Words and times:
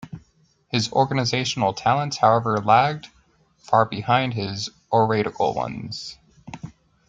His 0.69 0.91
organizational 0.91 1.73
talents, 1.75 2.17
however, 2.17 2.57
lagged 2.57 3.09
far 3.59 3.85
behind 3.85 4.33
his 4.33 4.67
oratorical 4.91 5.53
ones. 5.53 6.17